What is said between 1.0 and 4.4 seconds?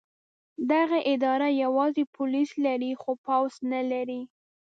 اداره یوازې پولیس لري خو پوځ نه لري.